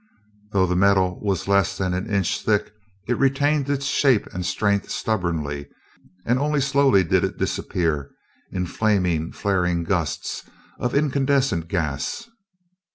[0.51, 2.71] Though the metal was less than an inch think,
[3.07, 5.69] it retained its shape and strength stubbornly,
[6.25, 8.09] and only slowly did it disappear
[8.51, 10.43] in flaming, flaring gusts
[10.79, 12.27] of incandescent gas.